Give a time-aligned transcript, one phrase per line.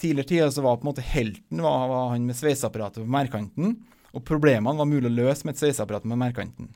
[0.00, 3.76] tidligere tider så var på en måte helten var, var han med sveiseapparatet på merkanten,
[4.16, 6.70] og problemene var mulig å løse med et sveiseapparat med merkanten.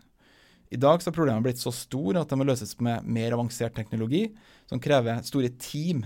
[0.71, 3.75] I dag så har problemene blitt så store at de må løses med mer avansert
[3.75, 4.29] teknologi,
[4.71, 6.05] som krever store team.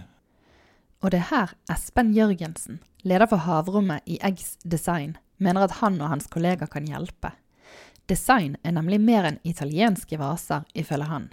[1.04, 6.00] Og det er her Espen Jørgensen, leder for havrommet i Eggs Design, mener at han
[6.00, 7.34] og hans kollegaer kan hjelpe.
[8.08, 11.28] Design er nemlig mer enn italienske vaser, ifølge han.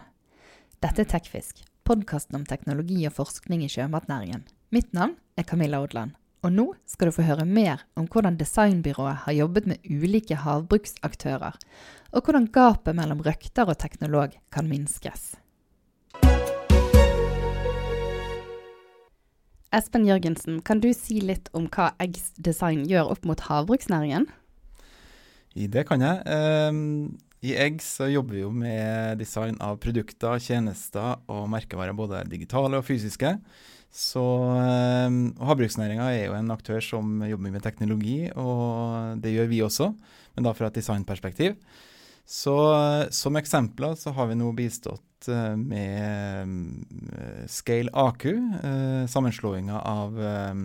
[0.83, 4.43] Dette er Tekfisk, podkasten om teknologi og forskning i sjømatnæringen.
[4.71, 6.13] Mitt navn er Camilla Odland.
[6.47, 11.57] Og nå skal du få høre mer om hvordan designbyrået har jobbet med ulike havbruksaktører,
[12.15, 15.33] og hvordan gapet mellom røkter og teknolog kan minskes.
[19.75, 24.29] Espen Jørgensen, kan du si litt om hva Eggs Design gjør opp mot havbruksnæringen?
[25.51, 26.23] I det kan jeg.
[26.71, 32.79] Um, I Eggs jobber vi jo med design av produkter, tjenester og merkevarer, både digitale
[32.79, 33.35] og fysiske.
[33.91, 34.23] Så
[34.55, 39.89] eh, Havbruksnæringa er jo en aktør som jobber med teknologi, og det gjør vi også,
[40.35, 41.57] men da fra et designperspektiv.
[42.23, 42.55] Så
[43.11, 46.53] Som eksempler så har vi nå bistått eh, med
[47.11, 50.61] eh, Scale AQ, eh, sammenslåinga av eh,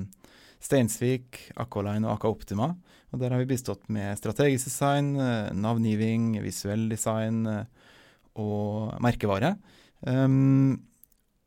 [0.63, 2.71] Steinsvik, Aqualine og Aka Optima.
[3.11, 5.15] Og Der har vi bistått med strategisk design,
[5.55, 7.47] navngiving, visuell design
[8.37, 9.55] og merkevare.
[10.03, 10.75] Um,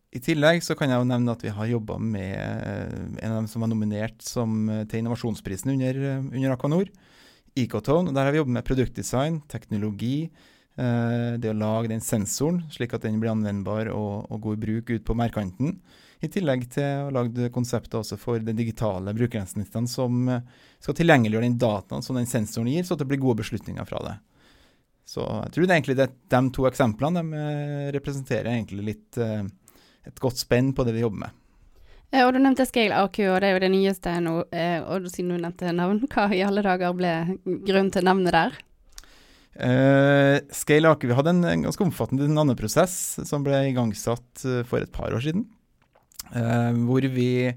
[0.09, 3.41] i tillegg så kan jeg jo nevne at vi har jobba med eh, en av
[3.43, 6.89] dem som var nominert som, eh, til innovasjonsprisen under, eh, under Aquanor,
[7.55, 8.13] Ecotone.
[8.15, 10.29] Der har vi jobbet med produktdesign, teknologi,
[10.79, 14.91] det å lage den sensoren slik at den blir anvendbar og, og god i bruk
[14.93, 15.73] ut på merdkanten.
[16.23, 20.29] I tillegg til å lage konseptet også for de digitale brukergrensesnittene som
[20.79, 24.15] skal tilgjengeliggjøre den dataen som den sensoren gir, så det blir gode beslutninger fra det.
[25.03, 27.43] Så jeg tror det egentlig det, de to eksemplene de
[27.97, 29.19] representerer egentlig litt
[30.07, 31.35] et godt spenn på det vi jobber med.
[32.23, 34.39] Og Du nevnte Scale AQ, og det er jo det nyeste nå.
[34.49, 37.13] Eh, og Siden du nevnte navn, hva i alle dager ble
[37.45, 38.57] grunnen til navnet der?
[39.59, 44.93] Uh, Scale AQ, Vi hadde en, en ganske omfattende navneprosess som ble igangsatt for et
[44.93, 45.45] par år siden.
[46.33, 47.51] Uh, hvor vi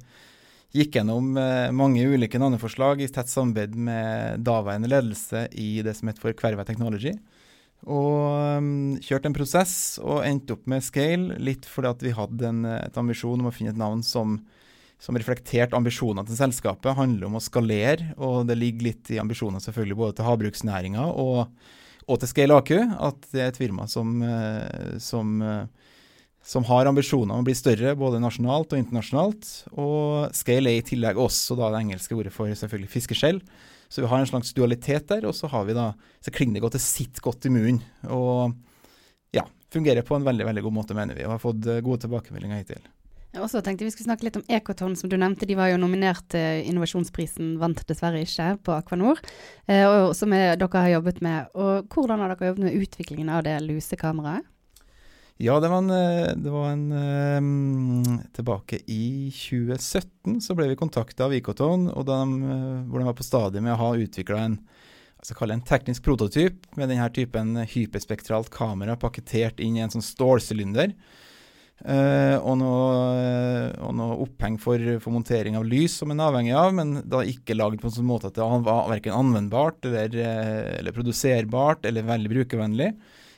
[0.72, 1.34] gikk gjennom
[1.76, 6.64] mange ulike navneforslag i tett samarbeid med daværende ledelse i det som het for Kverva
[6.64, 7.12] Technology.
[7.91, 12.47] Og um, kjørte en prosess og endte opp med Scale, litt fordi at vi hadde
[12.47, 14.37] en et ambisjon om å finne et navn som,
[15.03, 16.94] som reflekterte ambisjonene til selskapet.
[16.94, 21.41] handler om å skalere, og det ligger litt i ambisjonene selvfølgelig både til havbruksnæringa og,
[22.06, 22.72] og, til Scale AQ,
[23.10, 25.66] at det er et firma som, eh, som, eh,
[26.38, 29.50] som har ambisjoner om å bli større både nasjonalt og internasjonalt.
[29.75, 33.43] Og Scale er i tillegg også da det engelske ordet for selvfølgelig fiskeskjell.
[33.92, 35.91] Så vi har en slags dualitet der, og så har vi da,
[36.25, 37.82] så klinger det godt, det sitter godt i munnen.
[38.08, 38.54] Og
[39.36, 42.00] ja, fungerer på en veldig veldig god måte, mener vi, og har fått eh, gode
[42.06, 42.86] tilbakemeldinger hittil.
[43.32, 45.48] Jeg også tenkte vi skulle snakke litt om Ekoton, som du nevnte.
[45.48, 49.20] De var jo nominert til innovasjonsprisen, vant dessverre ikke på Aquanor,
[49.69, 51.52] eh, og som er, dere har jobbet med.
[51.52, 54.48] Og Hvordan har dere jobbet med utviklingen av det lusekameraet?
[55.42, 60.76] Ja, det var en, eh, det var en um, Tilbake i 2017 så ble vi
[60.78, 64.38] kontakta av Ikoton, og de, uh, hvor de var på stadiet med å ha utvikla
[64.38, 64.54] en,
[65.19, 70.94] altså en teknisk prototyp med denne typen hyperspektralt kamera pakketert inn i en sånn stålsylinder.
[71.82, 72.92] Uh, og, noe,
[73.82, 77.25] og noe oppheng for, for, montering av lys som en er avhengig av, men da
[77.26, 80.14] ikke lagd på en sånn måte at det var verken anvendbart eller,
[80.76, 82.92] eller produserbart eller veldig brukervennlig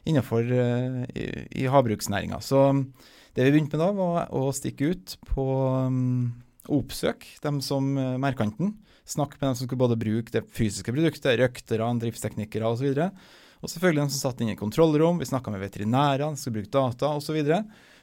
[0.09, 1.27] innenfor uh, i,
[1.65, 2.41] i havbruksnæringa.
[2.45, 2.87] Så um,
[3.35, 5.47] det vi begynte med da, var å stikke ut på
[5.89, 6.33] um,
[6.73, 8.77] oppsøke dem som uh, merkanten.
[9.05, 12.93] Snakke med dem som skulle både bruke det fysiske produktet, røktere, driftsteknikere osv.
[12.95, 13.25] Og,
[13.61, 15.21] og selvfølgelig dem som satt inne i kontrollrom.
[15.21, 17.41] Vi snakka med veterinærene, skulle bruke data osv.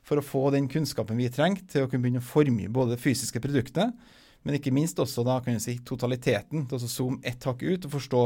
[0.05, 3.03] For å få den kunnskapen vi trengte til å kunne begynne å forme både det
[3.03, 3.93] fysiske produktet,
[4.41, 6.65] men ikke minst også da kan si totaliteten.
[6.69, 8.23] Til å zoome ett hakk ut og forstå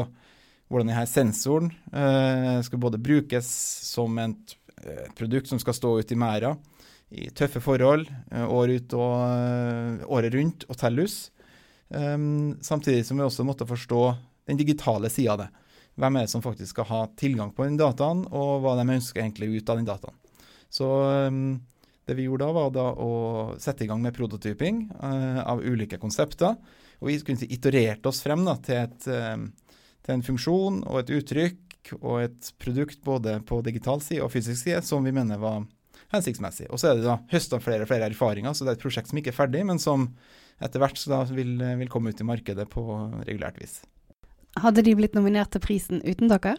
[0.69, 3.49] hvordan denne sensoren eh, skal både brukes
[3.85, 6.55] som et, et, produkt som skal stå ute i merda
[7.13, 11.19] i tøffe forhold eh, år ut og, eh, året rundt og tellus.
[11.85, 14.01] Um, samtidig som vi også måtte forstå
[14.49, 15.51] den digitale sida av det.
[16.01, 19.21] Hvem er det som faktisk skal ha tilgang på den dataen, og hva de ønsker
[19.21, 20.17] egentlig ut av den dataen.
[20.73, 20.89] Så
[21.29, 21.61] um,
[22.05, 23.11] det vi gjorde da, var da å
[23.61, 26.57] sette i gang med prototyping uh, av ulike konsepter.
[26.99, 29.45] Og vi kunne itererte oss frem da, til et uh,
[30.05, 34.63] til en funksjon og et uttrykk og et produkt både på digital side og fysisk
[34.63, 35.65] side som vi mener var
[36.13, 36.69] hensiktsmessig.
[36.69, 39.11] Og så er det da høsta flere og flere erfaringer, så det er et prosjekt
[39.11, 40.09] som ikke er ferdig, men som
[40.63, 41.01] etter hvert
[41.35, 42.85] vil, vil, komme ut i markedet på
[43.27, 43.81] regulært vis.
[44.61, 46.55] Hadde de blitt nominert til prisen uten dere?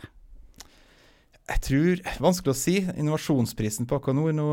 [1.47, 2.81] Jeg tror Vanskelig å si.
[2.99, 4.49] Innovasjonsprisen på Akanor nå,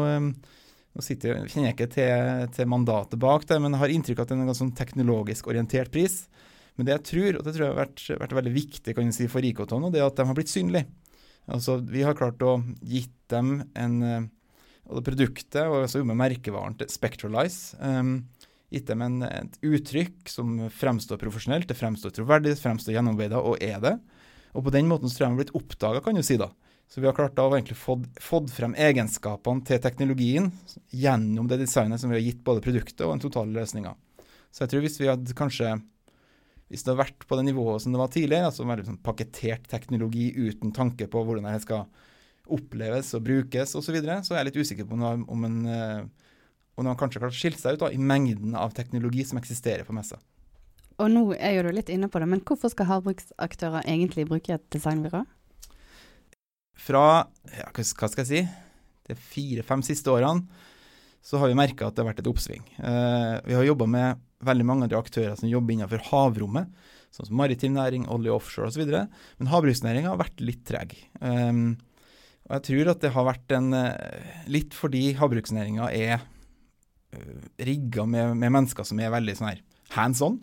[0.93, 4.27] Nå sitter, kjenner jeg ikke til, til mandatet bak det, men jeg har inntrykk av
[4.27, 6.19] at det er en ganske sånn teknologisk orientert pris.
[6.77, 9.17] Men det jeg tror, og det tror jeg har vært, vært veldig viktig kan jeg
[9.17, 10.89] si, for Ikoton, det er at de har blitt synlige.
[11.51, 12.55] Altså, vi har klart å
[12.87, 14.31] gitt dem en
[14.83, 18.17] og det produktet, og også med merkevaren til Spectralize, um,
[18.73, 23.63] gitt dem en, et uttrykk som fremstår profesjonelt, det fremstår troverdig, det fremstår gjennomarbeida, og
[23.63, 23.93] er det.
[24.53, 26.49] Og på den måten så tror jeg de har blitt oppdaga, kan du si da.
[26.91, 30.51] Så vi har klart da å egentlig fått, fått frem egenskapene til teknologien
[30.91, 33.95] gjennom det designet som vi har gitt både produktet og den totale løsninga.
[34.53, 35.71] Så jeg tror hvis vi hadde kanskje
[36.71, 39.67] hvis det har vært på det nivået som det var tidligere, altså veldig sånn pakketert
[39.71, 41.85] teknologi uten tanke på hvordan det skal
[42.53, 45.59] oppleves og brukes osv., så, videre, så er jeg litt usikker på om, om en
[45.69, 46.03] eh,
[46.79, 50.17] om kanskje klart skille seg ut da, i mengden av teknologi som eksisterer på messa.
[51.01, 54.55] Og nå er jo du litt inne på det, men hvorfor skal havbruksaktører egentlig bruke
[54.55, 55.23] et designbyrå?
[56.83, 57.05] Fra
[57.53, 58.43] ja, hva skal jeg si,
[59.09, 60.47] de fire-fem siste årene
[61.23, 62.65] så har vi merka at det har vært et oppsving.
[62.83, 66.71] Eh, vi har jobba med veldig mange av de aktører som jobber innenfor havrommet,
[67.15, 68.83] sånn som maritim næring, olje offshore osv.
[69.39, 70.97] Men havbruksnæringa har vært litt treg.
[71.23, 71.63] Eh,
[72.43, 78.03] og jeg tror at det har vært en eh, Litt fordi havbruksnæringa er uh, rigga
[78.03, 79.61] med, med, mennesker som er veldig sånn her
[79.95, 80.41] hands on.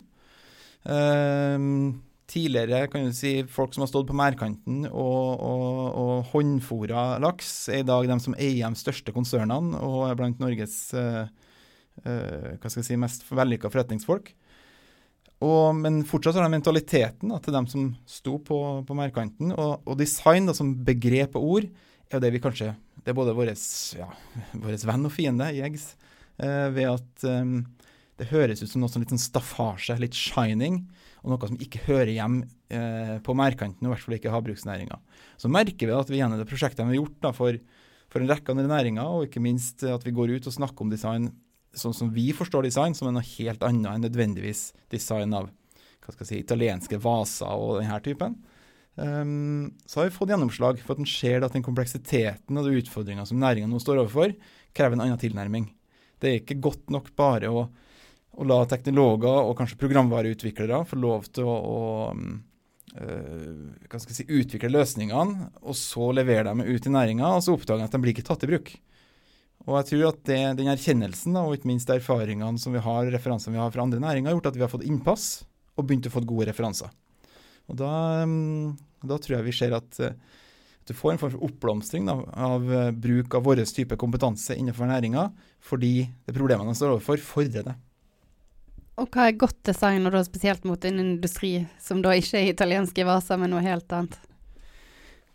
[0.81, 2.01] Um,
[2.31, 7.51] tidligere kan du si folk som har stått på merdkanten og, og, og håndfora laks,
[7.69, 11.25] er i dag de som eier de største konsernene og er blant Norges uh,
[12.05, 14.31] uh, hva skal jeg si, mest vellykka forretningsfolk.
[15.41, 19.55] Og, men fortsatt har de mentaliteten da, til dem som sto på, på merdkanten.
[19.55, 21.69] Og, og, design da, som begrep og ord
[22.11, 23.53] er det vi kanskje Det er både vår
[23.97, 24.09] ja,
[24.53, 25.95] venn og fiende i Eggs.
[26.43, 27.63] uh, ved at um,
[28.21, 30.83] det høres ut som noe sånn litt sånn staffasje, litt shining,
[31.21, 32.41] og noe som ikke hører hjem
[32.73, 34.97] eh, på merdkanten, i hvert fall ikke havbruksnæringa.
[35.41, 37.57] Så merker vi at vi gjennom det prosjektet vi har gjort da, for,
[38.09, 40.93] for, en rekke andre næringer, og ikke minst at vi går ut og snakker om
[40.93, 41.29] design
[41.77, 45.51] sånn som vi forstår design, som er noe helt annet enn nødvendigvis design av
[46.01, 48.39] hva skal jeg si, italienske vaser og denne typen.
[48.99, 52.81] Um, så har vi fått gjennomslag for at en ser at den kompleksiteten og de
[52.81, 54.33] utfordringene som næringa nå står overfor,
[54.75, 55.69] krever en annen tilnærming.
[56.19, 57.69] Det er ikke godt nok bare å,
[58.41, 61.81] å la teknologer og kanskje programvareutviklere få lov til å, å
[62.91, 67.93] jeg si, utvikle løsningene, og så levere dem ut i næringa, og så oppdager at
[67.93, 68.73] de blir ikke tatt i bruk.
[69.67, 73.55] Og jeg tror at det, den erkjennelsen og ikke minst erfaringene som vi har, referansene
[73.55, 75.27] vi har fra andre næringer, har gjort at vi har fått innpass
[75.77, 76.89] og begynt å få gode referanser.
[77.69, 77.91] Og da,
[78.25, 78.73] mm,
[79.07, 82.17] da tror jeg vi ser at, at, du får en form for oppblomstring da,
[82.49, 85.29] av eh, bruk av vår type kompetanse innenfor næringa,
[85.63, 87.77] fordi det problemene de står overfor, fordrer det.
[88.99, 92.51] Og hva er godt design, og da spesielt mot en industri som da ikke er
[92.51, 94.17] italienske vaser, men noe helt annet?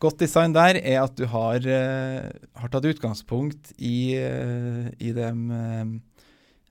[0.03, 2.27] Godt design der er at du har, uh,
[2.61, 6.27] har tatt utgangspunkt i, uh, i de, uh,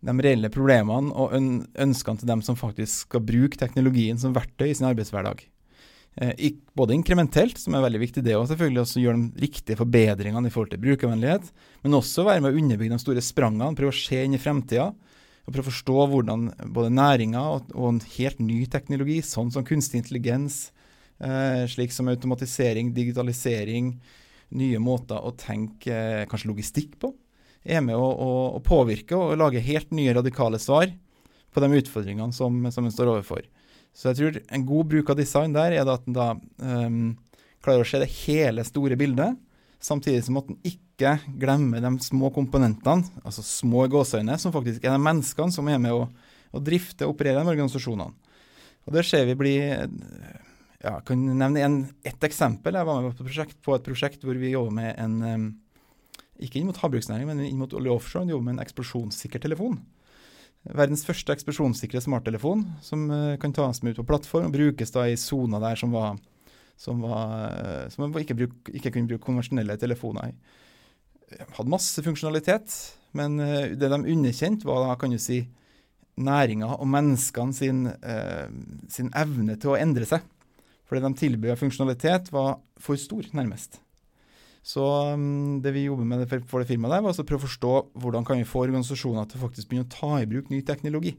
[0.06, 4.78] de, reelle problemene og ønskene til dem som faktisk skal bruke teknologien som verktøy i
[4.78, 5.42] sin arbeidshverdag.
[6.78, 10.54] både inkrementelt, som er veldig viktig, det og selvfølgelig også gjøre de riktige forbedringene i
[10.54, 11.50] forhold til brukervennlighet,
[11.84, 14.94] men også være med å underbygge de store sprangene, prøve å se inn i fremtida.
[15.45, 19.65] Og prøve å forstå hvordan både næringa og, og en helt ny teknologi, sånn som
[19.68, 20.65] kunstig intelligens,
[21.19, 23.94] Eh, slik som automatisering, digitalisering,
[24.59, 27.13] nye måter å tenke eh, kanskje logistikk på,
[27.63, 30.91] er med å, å, å, påvirke og lage helt nye radikale svar
[31.55, 33.48] på de utfordringene som, som en står overfor.
[33.96, 36.27] Så jeg tror en god bruk av design der er at en da
[36.60, 37.15] um,
[37.63, 39.39] klarer å se det hele store bildet,
[39.84, 44.96] samtidig som at en ikke glemmer de små komponentene, altså små gåseøyne, som faktisk er
[44.96, 46.08] de menneskene som er med å,
[46.55, 48.13] å drifte og operere de organisasjonene.
[48.86, 49.88] Og Det ser vi blir
[50.86, 52.77] ja, kan nevne en, ett eksempel.
[52.77, 55.48] Jeg var med på et, prosjekt, på et prosjekt hvor vi jobber med en um,
[56.36, 58.27] Ikke inn mot havbruksnæring, men inn mot olje offshore.
[58.27, 59.79] Vi jobber med en eksplosjonssikker telefon.
[60.65, 65.08] Verdens første eksplosjonssikre smarttelefon som uh, kan tas med ut på plattform og brukes da
[65.10, 66.20] i soner der som var
[66.79, 70.36] som, var, uh, som man ikke, bruk, ikke, kunne bruke konvensjonelle telefoner i.
[71.55, 72.75] Hadde masse funksjonalitet,
[73.17, 75.44] men uh, det de underkjente, var da, kan du si,
[76.15, 77.79] næringa og menneskene sin,
[78.88, 80.24] sin evne til å endre seg.
[80.88, 83.82] For det de tilbød funksjonalitet, var for stor, nærmest.
[84.65, 84.82] Så
[85.13, 87.74] um, det vi jobber med for, det firmaet der, var altså å prøve å forstå
[88.01, 91.13] hvordan kan vi få organisasjoner til å faktisk begynne å ta i bruk ny teknologi.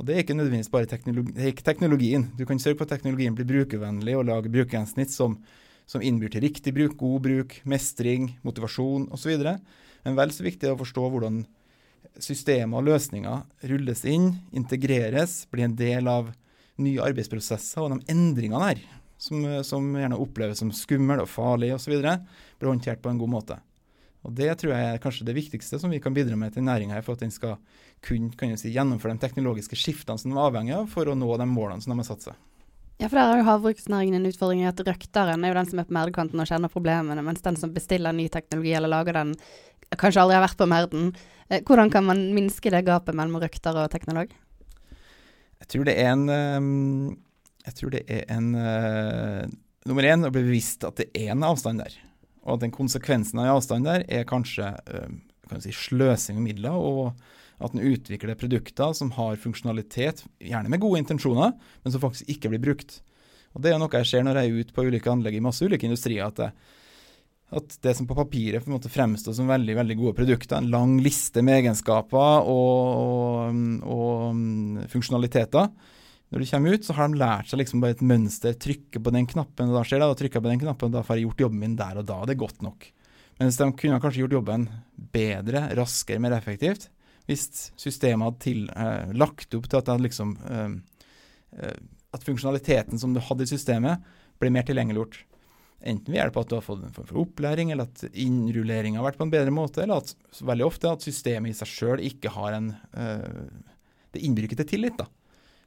[0.00, 2.30] Og Det er ikke nødvendigvis bare teknologi, det er ikke teknologien.
[2.38, 5.36] Du kan sørge for at teknologien blir brukervennlig og lage brukergjennomsnitt som,
[5.86, 9.42] som innbyr til riktig bruk, god bruk, mestring, motivasjon osv.
[10.02, 11.42] Men vel så viktig er å forstå hvordan
[12.20, 16.32] systemer og løsninger rulles inn, integreres, blir en del av
[16.82, 18.80] nye arbeidsprosesser og de endringene her,
[19.20, 23.60] som, som gjerne oppleves som skumle og farlige osv., blir håndtert på en god måte.
[24.22, 27.00] Og Det tror jeg er kanskje det viktigste som vi kan bidra med til næringa,
[27.02, 27.56] for at den skal
[28.02, 31.46] kunne si, gjennomføre de teknologiske skiftene som de er avhengig av for å nå de
[31.50, 32.38] målene som de har satt seg.
[33.02, 35.80] Ja, for der har jo havbruksnæringen en utfordring i at røkteren er jo den som
[35.82, 39.32] er på merdekanten og kjenner problemene, mens den som bestiller ny teknologi eller lager den,
[39.98, 41.10] kanskje aldri har vært på merden.
[41.48, 44.30] Eh, hvordan kan man minske det gapet mellom røkter og teknolog?
[45.62, 47.18] Jeg tror det er en ehm,
[47.66, 49.44] Jeg tror det er en uh,
[49.86, 51.94] Nummer én å bli bevisst at det er en avstand der.
[52.42, 57.12] Og at den konsekvensen av avstand der er kanskje uh, si, sløsing av midler, og
[57.62, 62.50] at en utvikler produkter som har funksjonalitet, gjerne med gode intensjoner, men som faktisk ikke
[62.52, 63.00] blir brukt.
[63.52, 65.62] Og Det er noe jeg ser når jeg er ute på ulike anlegg i masse
[65.62, 66.26] ulike industrier.
[66.26, 66.50] at det,
[67.52, 70.72] at det som på papiret på en måte fremstår som veldig veldig gode produkter, en
[70.72, 75.68] lang liste med egenskaper og, og, og funksjonaliteter
[76.32, 78.56] Når du kommer ut, så har de lært seg liksom bare et mønster.
[78.56, 80.08] Trykke på den knappen, og da skjer det.
[80.08, 82.22] Og trykker på den knappen, og da får jeg gjort jobben min der og da.
[82.24, 82.88] Det er godt nok.
[83.42, 84.66] Mens de kunne kanskje gjort jobben
[85.12, 86.88] bedre, raskere, mer effektivt
[87.28, 90.72] hvis systemet hadde til, eh, lagt opp til at, liksom, eh,
[91.58, 91.76] eh,
[92.12, 94.02] at funksjonaliteten som du hadde i systemet,
[94.40, 95.22] ble mer tilgjengeliggjort.
[95.84, 98.98] Enten ved hjelp av at du har fått en form for opplæring, eller at innrulleringa
[98.98, 102.02] har vært på en bedre måte, eller at veldig ofte at systemet i seg sjøl
[102.02, 103.50] ikke har en eh,
[104.12, 104.98] Det innbryker til tillit.
[104.98, 105.06] da.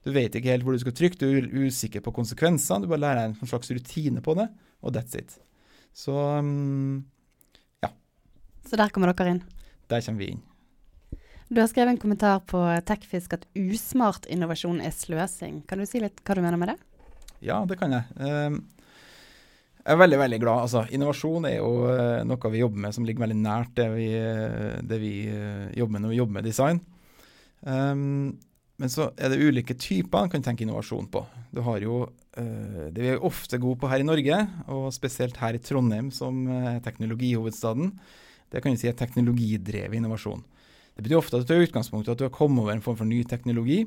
[0.05, 2.85] Du vet ikke helt hvor du skal trykke, du er usikker på konsekvensene.
[2.85, 4.45] Du bare lærer deg en slags rutine på det,
[4.85, 5.33] og that's it.
[5.97, 7.01] Så um,
[7.81, 7.89] ja.
[8.69, 9.41] Så der kommer dere inn?
[9.89, 10.43] Der kommer vi inn.
[11.49, 15.63] Du har skrevet en kommentar på Techfisk at usmart innovasjon er sløsing.
[15.69, 16.79] Kan du si litt hva du mener med det?
[17.45, 18.05] Ja, det kan jeg.
[18.17, 18.63] Um,
[19.85, 20.65] jeg er veldig veldig glad.
[20.65, 24.09] Altså, innovasjon er jo uh, noe vi jobber med som ligger veldig nært det vi,
[24.17, 26.81] uh, det vi uh, jobber med når vi jobber med design.
[28.81, 31.21] Men så er det ulike typer en kan tenke innovasjon på.
[31.55, 32.03] Du har jo
[32.35, 36.41] det vi er ofte gode på her i Norge, og spesielt her i Trondheim som
[36.83, 37.93] teknologihovedstaden.
[38.51, 40.43] Det kan vi si er teknologidrevet innovasjon.
[40.95, 42.99] Det betyr ofte at du tar utgangspunkt i at du har kommet over en form
[42.99, 43.85] for ny teknologi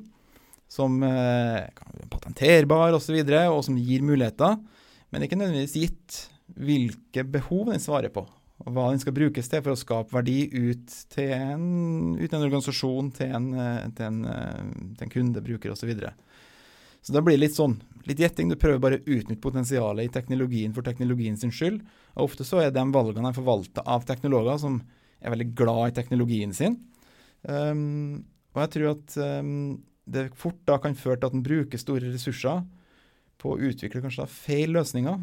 [0.69, 4.59] som eh, er patenterbar osv., og, og som gir muligheter,
[5.09, 6.19] men ikke nødvendigvis gitt
[6.59, 8.27] hvilke behov den svarer på.
[8.65, 11.67] Og hva den skal brukes til for å skape verdi ut til en,
[12.19, 14.65] ut en organisasjon, til en, eh, til en, eh,
[14.99, 15.85] til en kunde, bruker osv.
[15.85, 16.13] Så, videre.
[17.03, 18.51] så da blir det litt sånn, litt gjetting.
[18.51, 21.81] Du prøver bare å utnytte potensialet i teknologien for teknologiens skyld.
[22.17, 24.83] Og ofte så er de valgene de forvalter av teknologer som
[25.23, 26.81] er veldig glad i teknologien sin,
[27.47, 28.25] Um,
[28.55, 32.11] og jeg tror at um, det fort da kan føre til at en bruker store
[32.11, 32.65] ressurser
[33.39, 35.21] på å utvikle kanskje da feil løsninger,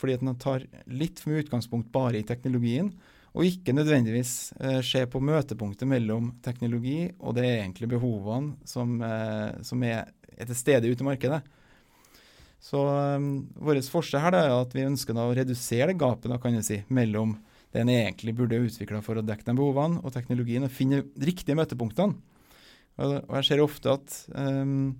[0.00, 2.90] fordi at man tar litt for mye utgangspunkt bare i teknologien,
[3.30, 9.60] og ikke nødvendigvis eh, ser på møtepunktet mellom teknologi og det egentlige behovene som, eh,
[9.66, 11.38] som er, er, til stede ute i markedet.
[12.60, 16.58] Så um, Vårt forskjell her er at vi ønsker å redusere det gapet da, kan
[16.66, 17.38] si, mellom
[17.70, 21.56] det en egentlig burde utvikla for å dekke de behovene, og teknologien, og finne riktige
[21.56, 22.18] møtepunktene.
[23.00, 24.90] Og, og jeg ser ofte at um,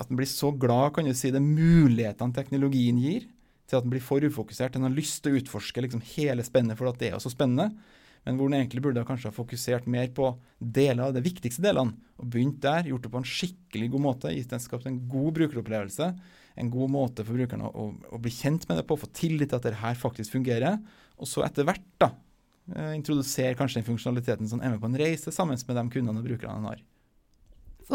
[0.00, 3.26] at en blir så glad kan du si, det mulighetene teknologien gir,
[3.70, 4.74] til at den blir for ufokusert.
[4.74, 7.70] Den har lyst til å utforske liksom hele spennet for at det er så spennende.
[8.26, 11.96] Men hvor den egentlig burde kanskje ha fokusert mer på deler av de viktigste delene.
[12.20, 15.38] Og begynt der, gjort det på en skikkelig god måte, gitt den skapt en god
[15.38, 16.10] brukeropplevelse.
[16.60, 19.60] En god måte for brukerne å, å, bli kjent med det på, få tillit til
[19.60, 20.76] at det her faktisk fungerer.
[21.16, 22.10] Og så etter hvert da,
[22.74, 26.20] eh, introdusere kanskje den funksjonaliteten som er med på en reise sammen med de kundene
[26.20, 26.84] og brukerne den har.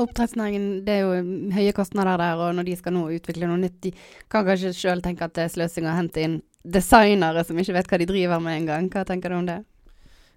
[0.01, 3.77] Oppdrettsnæringen, det er jo høye kostnader der, og når de skal nå utvikle noe nytt,
[3.85, 3.93] de
[4.31, 7.89] kan kanskje sjøl tenke at det er sløsing å hente inn designere som ikke vet
[7.91, 8.89] hva de driver med engang.
[8.91, 9.59] Hva tenker du om det?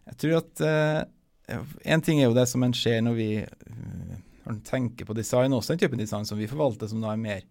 [0.08, 4.58] Jeg tror at uh, En ting er jo det som en ser når vi uh,
[4.68, 7.48] tenker på design, også en type design som vi forvalter, som da er mer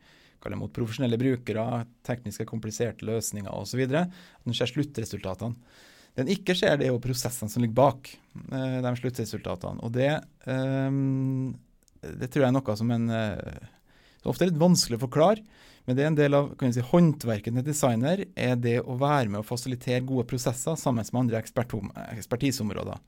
[0.56, 3.82] mot profesjonelle brukere, tekniske, kompliserte løsninger osv.
[4.00, 4.14] At
[4.48, 5.58] en ser sluttresultatene.
[6.16, 8.08] Det en ikke ser, det er jo prosessene som ligger bak
[8.54, 9.84] uh, de sluttresultatene.
[9.84, 10.14] Og det,
[10.48, 11.52] um,
[12.16, 13.68] det, tror jeg er noe som en uh,
[14.28, 15.44] ofte er litt vanskelig å forklare.
[15.88, 19.40] Men det er en del av si, håndverket til designer er det å være med
[19.40, 23.00] å fasilitere gode prosesser sammen med andre ekspertiseområder.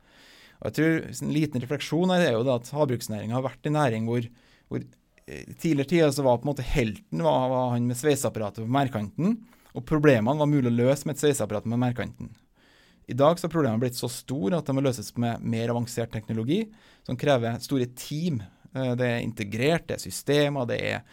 [0.59, 4.07] Og jeg tror En liten refleksjon er jo da at havbruksnæringa har vært en næring
[4.07, 4.25] hvor,
[4.71, 4.83] hvor
[5.59, 9.39] tidligere tider så var på en måte helten var, var han med sveiseapparatet på merkanten,
[9.75, 12.31] og problemene var mulig å løse med et sveiseapparat med merkanten.
[13.09, 16.11] I dag så har problemene blitt så store at de må løses med mer avansert
[16.13, 16.63] teknologi,
[17.05, 18.41] som krever store team.
[18.75, 21.03] Eh, det er integrert, det er systemer, det er,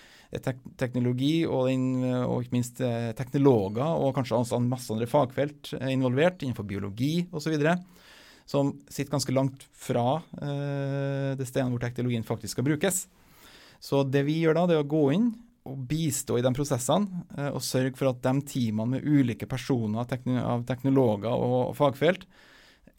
[0.43, 6.43] tek teknologi og, den, og, ikke minst eh, teknologer, og kanskje masse andre fagfelt involvert
[6.45, 7.57] innenfor biologi osv.
[8.47, 13.07] Som sitter ganske langt fra eh, det stedet hvor teknologien faktisk skal brukes.
[13.83, 15.31] Så det vi gjør da, det er å gå inn
[15.67, 20.05] og bistå i de prosessene, eh, og sørge for at de teamene med ulike personer
[20.05, 22.27] av teknologer og fagfelt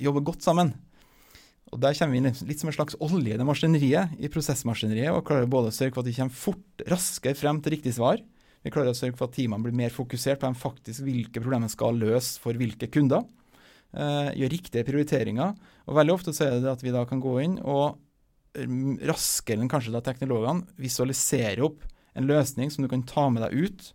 [0.02, 0.76] jobber godt sammen.
[1.74, 5.12] Og Der kommer vi inn litt som en slags olje i det maskineriet, i prosessmaskineriet,
[5.12, 8.22] og klarer både å sørge for at vi kommer fort, raskere frem til riktig svar.
[8.64, 12.00] Vi klarer å sørge for at teamene blir mer fokusert på faktisk hvilke problemer skal
[12.00, 13.28] løse for hvilke kunder.
[13.92, 15.54] Eh, gjør riktige prioriteringer.
[15.88, 18.00] Og Veldig ofte så er det at vi da kan gå inn og
[18.56, 21.84] mm, raskere enn kanskje da teknologene visualisere opp
[22.18, 23.92] en løsning som du kan ta med deg ut,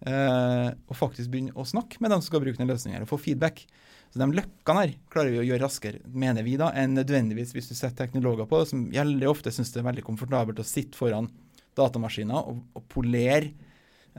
[0.00, 3.20] Eh, og faktisk begynne å snakke med dem som skal bruke den løsningen, og få
[3.20, 3.66] feedback.
[4.10, 7.70] Så de løkkene her klarer vi å gjøre raskere, mener vi da, enn nødvendigvis hvis
[7.70, 11.30] du setter teknologer på som veldig ofte syns det er veldig komfortabelt å sitte foran
[11.78, 13.52] datamaskiner og, og polere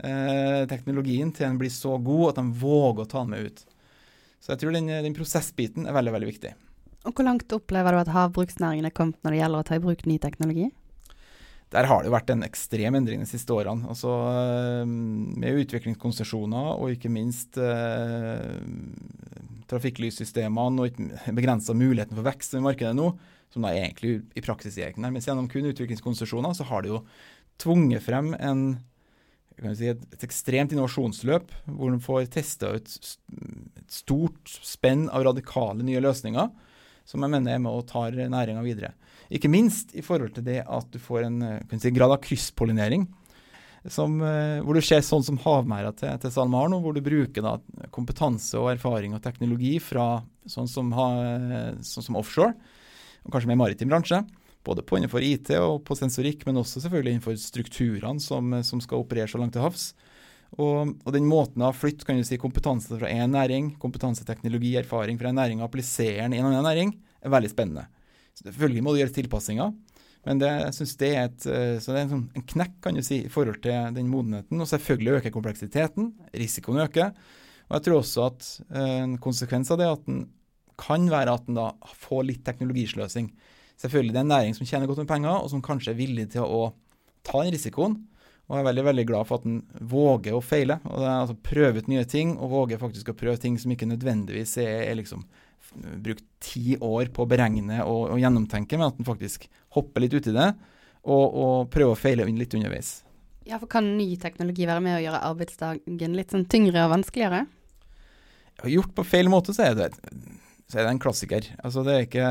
[0.00, 3.64] eh, teknologien til den blir så god at de våger å ta den med ut.
[4.42, 6.54] Så jeg tror den, den prosessbiten er veldig, veldig viktig.
[7.02, 9.82] Og Hvor langt opplever du at havbruksnæringen er kommet når det gjelder å ta i
[9.82, 10.70] bruk ny teknologi?
[11.72, 13.88] Der har det jo vært en ekstrem endring de siste årene.
[13.88, 18.60] Altså, eh, med utviklingskonsesjoner og ikke minst eh,
[19.72, 21.02] trafikklyssystemene og
[21.34, 23.10] begrensa muligheten for vekst i markedet nå,
[23.52, 27.02] som da egentlig i praksis er ikke nærmest gjennom kun utviklingskonsesjoner, så har det jo
[27.60, 28.64] tvunget frem en,
[29.76, 35.84] si, et, et, ekstremt innovasjonsløp hvor en får testa ut et stort spenn av radikale
[35.84, 36.52] nye løsninger
[37.08, 38.92] som jeg mener er med og tar næringa videre.
[39.32, 41.40] Ikke minst i forhold til det at du får en
[41.74, 43.08] si, grad av krysspollinering.
[43.90, 47.56] Som, eh, hvor du ser sånn som havmerda til, til SalMar hvor du bruker da,
[47.90, 51.08] kompetanse og erfaring og teknologi fra sånn som, ha,
[51.82, 52.54] sånn som offshore,
[53.22, 54.22] og kanskje mer maritim bransje.
[54.62, 59.02] Både på innenfor IT og på sensorikk, men også selvfølgelig innenfor strukturene som, som skal
[59.02, 59.90] operere så langt til havs.
[60.60, 64.74] Og, og, den måten å flytte kan du si, kompetanse fra én næring, kompetanse, teknologi,
[64.76, 66.92] erfaring fra en næring og applisere den i en annen næring,
[67.24, 67.86] er veldig spennende.
[68.36, 69.72] Så Selvfølgelig må det gjøres tilpassinger,
[70.26, 72.98] men det, jeg synes det er et, eh, det er en, sånn, en, knekk kan
[72.98, 74.60] du si, i forhold til den modenheten.
[74.62, 77.10] Og selvfølgelig øker kompleksiteten, risikoen øker.
[77.66, 80.28] Og jeg tror også at eh, en konsekvens av det at den
[80.82, 81.72] kan være at da
[82.04, 83.32] får litt teknologisløsing.
[83.82, 86.28] Selvfølgelig det er en næring som tjener godt med penger, og som kanskje er villig
[86.36, 86.70] til å
[87.26, 87.98] ta den risikoen.
[88.46, 90.78] Og jeg er veldig veldig glad for at den våger å feile.
[90.84, 93.74] og det er altså Prøve ut nye ting, og våger faktisk å prøve ting som
[93.74, 95.26] ikke nødvendigvis er, er liksom
[95.74, 100.14] brukt ti år på å beregne og, og, gjennomtenke, men at en faktisk hopper litt
[100.14, 100.50] uti det
[101.02, 103.00] og, og prøver å feile litt underveis.
[103.48, 107.46] Ja, for Kan ny teknologi være med å gjøre arbeidsdagen litt sånn tyngre og vanskeligere?
[108.70, 109.88] Gjort på feil måte, så er det,
[110.70, 111.48] så er det en klassiker.
[111.64, 112.28] Altså Det er ikke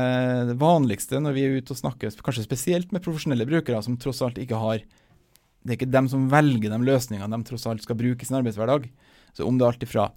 [0.48, 4.22] det vanligste når vi er ute og snakker, kanskje spesielt med profesjonelle brukere som tross
[4.24, 4.86] alt ikke har
[5.62, 8.38] Det er ikke dem som velger de løsningene de tross alt skal bruke i sin
[8.40, 8.88] arbeidshverdag.
[9.36, 10.08] Så om det er alt ifra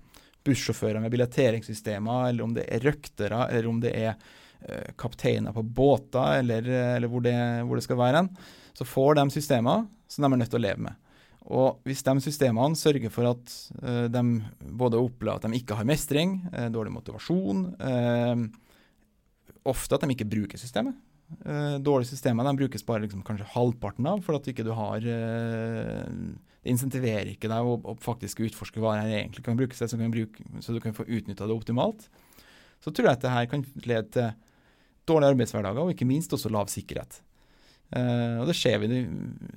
[0.46, 5.64] bussjåfører med billetteringssystemer, eller om det er røktere, eller om det er uh, kapteiner på
[5.66, 8.30] båter, eller, eller hvor, det, hvor, det, skal være hen,
[8.78, 11.02] så får de systemer som de er nødt til å leve med.
[11.46, 14.24] Og hvis de systemene sørger for at uh, de
[14.78, 17.68] både opplever at de ikke har mestring, uh, dårlig motivasjon,
[19.66, 20.94] ofte at de ikke bruker systemet.
[21.82, 25.02] dårlige systemer brukes bare liksom, kanskje halvparten av, for at ikke du har
[26.66, 30.00] det insentiverer ikke deg å, å faktisk utforske hva det egentlig kan brukes til, så,
[30.66, 32.08] så, du kan få utnytta det optimalt.
[32.82, 34.32] Så tror jeg at det her kan lede til
[35.06, 37.20] dårlige arbeidshverdager, og ikke minst også lav sikkerhet.
[37.94, 39.04] Uh, og Det ser vi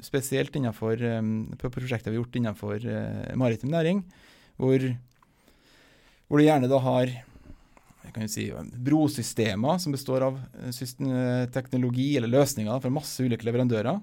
[0.04, 4.04] spesielt innenfor, um, på prosjekter vi har gjort innenfor uh, maritim næring,
[4.60, 4.84] hvor,
[6.28, 7.14] hvor du gjerne da har
[8.28, 8.50] si,
[8.84, 10.36] brosystemer som består av
[11.54, 14.00] teknologi eller løsninger fra masse ulike leverandører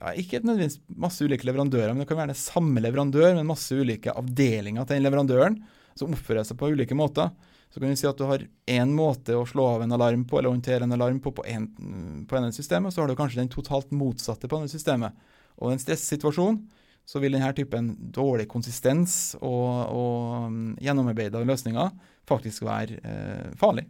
[0.00, 4.14] ja, ikke nødvendigvis masse ulike leverandører, men det kan være samme leverandør, men masse ulike
[4.14, 5.58] avdelinger til den leverandøren
[5.98, 7.32] som oppfører seg på ulike måter.
[7.72, 10.38] Så kan du si at du har én måte å slå av en alarm på,
[10.38, 13.52] eller håndtere en alarm på på, en, system, ene systemet, så har du kanskje den
[13.52, 15.16] totalt motsatte på andre systemet.
[15.56, 16.60] Og i en stressituasjon
[17.08, 21.90] så vil denne typen dårlig konsistens og, og um, gjennomarbeida løsninger
[22.28, 23.88] faktisk være eh, farlig.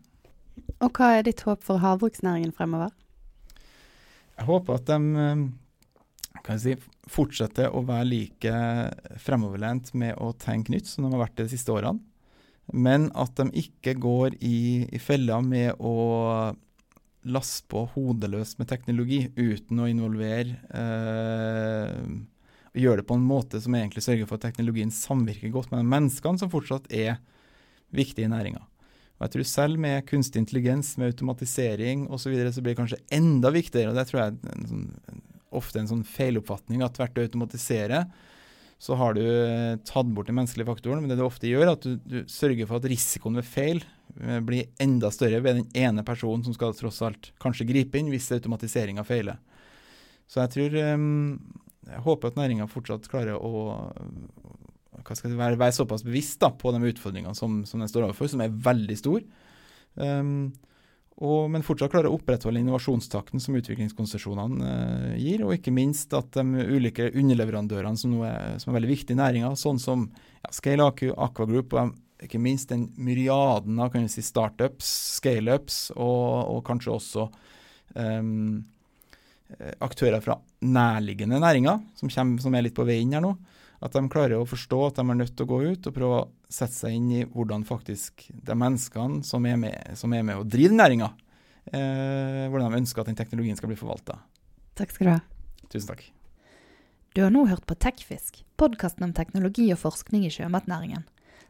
[0.81, 2.95] Og hva er ditt håp for havbruksnæringen fremover?
[4.39, 5.27] Jeg håper at de
[6.43, 8.55] kan jeg si, fortsette å være like
[9.23, 12.03] fremoverlent med å tenke nytt som de har vært de siste årene.
[12.73, 16.53] Men at de ikke går i, i fella med å
[17.23, 21.99] laste på hodeløst med teknologi uten å involvere eh,
[22.73, 25.83] og gjøre det på en måte som egentlig sørger for at teknologien samvirker godt med
[25.83, 27.19] de menneskene som fortsatt er
[27.93, 28.63] viktige i næringa.
[29.23, 33.03] Jeg tror selv med kunstig intelligens, med automatisering osv., så, videre, så blir det kanskje
[33.15, 34.89] enda viktigere, og det tror jeg er en sånn
[35.57, 38.05] ofte en sånn feiloppfatning at hvert å automatisere,
[38.83, 41.05] så har du eh, tatt bort den menneskelige faktoren.
[41.05, 43.83] Men det du ofte gjør, er at du, du, sørger for at risikoen ved feil
[44.19, 48.11] eh, blir enda større ved den ene personen som skal tross alt kanskje gripe inn
[48.11, 49.39] hvis automatiseringa feiler.
[50.27, 51.37] Så jeg tror um,
[51.87, 53.93] Jeg håper at næringa fortsatt klarer å
[55.03, 58.43] det være, være såpass bevisst da, på de utfordringene som, som den står overfor, som
[58.45, 59.25] er veldig stor.
[59.95, 60.53] Um,
[61.21, 66.33] og, men fortsatt klarer å opprettholde innovasjonstakten som utviklingskonsesjonene eh, gir, og ikke minst at
[66.39, 70.89] de ulike underleverandørene som, er, som er veldig viktige i næringa, sånn som ja, Scale
[70.89, 76.55] AQ, Aqua Group og ikke minst den myriaden av kan vi si, startups, scaleups og,
[76.55, 77.25] og kanskje også
[77.99, 78.61] um,
[79.83, 83.35] aktører fra nærliggende næringer, som, kommer, som er litt på vei inn her nå,
[83.83, 86.21] at de klarer å forstå at de er nødt til å gå ut og prøve
[86.21, 90.39] å sette seg inn i hvordan faktisk de menneskene som er med, som er med
[90.39, 91.11] å drive næringa,
[91.73, 94.21] eh, hvordan de ønsker at den teknologien skal bli forvalta.
[94.79, 95.21] Takk skal du ha.
[95.73, 96.05] Tusen takk.
[97.13, 101.03] Du har nå hørt på Techfisk, podkasten om teknologi og forskning i sjømatnæringen.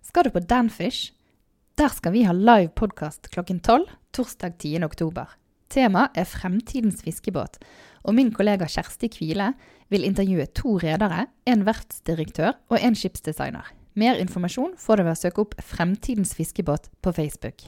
[0.02, 1.12] Skal du på Danfish?
[1.78, 4.82] Der skal vi ha live podkast klokken tolv torsdag 10.
[4.88, 5.28] oktober.
[5.72, 7.60] Temaet er fremtidens fiskebåt,
[8.02, 9.52] og min kollega Kjersti Kvile
[9.92, 13.68] vil intervjue to redere, en verftsdirektør og en skipsdesigner.
[13.94, 17.66] Mer informasjon får du ved å søke opp Fremtidens fiskebåt på Facebook.